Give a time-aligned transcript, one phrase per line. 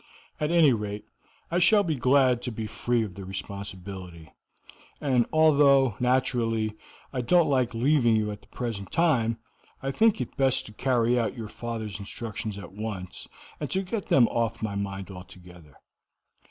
[0.39, 1.05] At any rate,
[1.51, 4.33] I shall be glad to be free of the responsibility;
[4.99, 6.73] and although, naturally,
[7.13, 9.37] I don't like leaving you at the present time,
[9.79, 13.27] I think it best to carry out your father's instructions at once,
[13.59, 15.75] and to get them off my mind altogether.